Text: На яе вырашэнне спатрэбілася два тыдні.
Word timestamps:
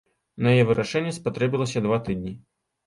На 0.45 0.53
яе 0.55 0.63
вырашэнне 0.71 1.13
спатрэбілася 1.21 1.87
два 1.89 2.05
тыдні. 2.11 2.37